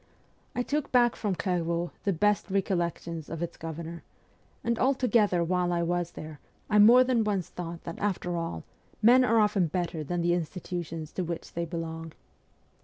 I 0.55 0.63
took 0.63 0.91
back 0.91 1.15
from 1.15 1.35
Clairvaux 1.35 1.91
the 2.05 2.11
best 2.11 2.49
recollections 2.49 3.29
of 3.29 3.43
its 3.43 3.55
governor; 3.55 4.01
and 4.63 4.79
altogether, 4.79 5.43
while 5.43 5.71
I 5.71 5.83
was 5.83 6.13
there, 6.13 6.39
I 6.71 6.79
more 6.79 7.03
than 7.03 7.23
once 7.23 7.49
thought 7.49 7.83
that, 7.83 7.99
after 7.99 8.35
all, 8.35 8.63
men 9.03 9.23
are 9.23 9.39
often 9.39 9.67
better 9.67 10.03
than 10.03 10.21
the 10.23 10.33
institutions 10.33 11.11
to 11.11 11.23
which 11.23 11.53
they 11.53 11.65
belong. 11.65 12.13